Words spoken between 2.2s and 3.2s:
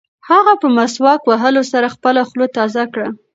خوله تازه کړه.